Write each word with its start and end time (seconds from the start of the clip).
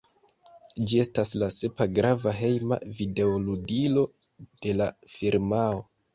Ĝi 0.91 1.01
estas 1.03 1.33
la 1.43 1.49
sepa 1.55 1.87
grava 1.97 2.33
hejma 2.39 2.81
videoludilo 3.03 4.07
de 4.65 4.77
la 4.81 4.91
firmao. 5.19 5.87